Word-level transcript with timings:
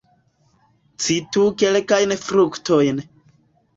Citu 1.07 1.43
kelkajn 1.63 2.17
fruktojn. 2.25 3.07